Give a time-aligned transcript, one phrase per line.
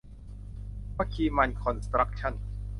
[0.97, 2.33] วะคีมันคอนสครัคชั่น